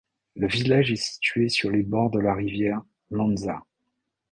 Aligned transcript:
Le 0.35 0.47
village 0.47 0.91
est 0.91 0.95
situé 0.95 1.47
sur 1.49 1.69
les 1.69 1.83
bords 1.83 2.09
de 2.09 2.17
la 2.19 2.33
rivière 2.33 2.81
Londža. 3.11 3.63